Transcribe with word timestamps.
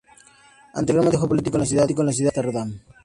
Anteriormente 0.73 1.19
fue 1.19 1.29
político 1.29 1.57
en 1.57 1.59
la 1.59 1.67
ciudad 1.67 1.87
de 1.87 1.93
Ámsterdam. 1.95 2.79